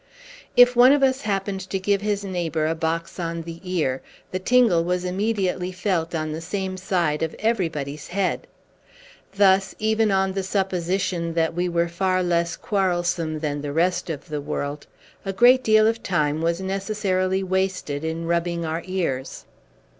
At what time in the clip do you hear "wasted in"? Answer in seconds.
17.43-18.25